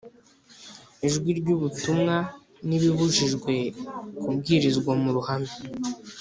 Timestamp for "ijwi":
1.07-1.29